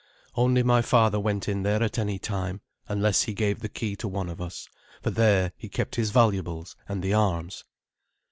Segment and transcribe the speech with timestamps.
[0.35, 4.07] Only my father went in there at any time, unless he gave the key to
[4.07, 4.67] one of us,
[5.03, 7.63] for there he kept his valuables and the arms.